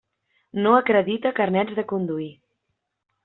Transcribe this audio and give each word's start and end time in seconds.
No 0.67 0.71
acredita 0.77 1.33
carnets 1.39 1.77
de 1.81 1.85
conduir. 1.93 2.31